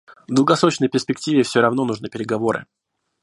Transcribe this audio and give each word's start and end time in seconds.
В 0.27 0.33
долгосрочной 0.33 0.89
перспективе 0.89 1.43
всё 1.43 1.61
равно 1.61 1.85
нужны 1.85 2.09
переговоры. 2.09 2.65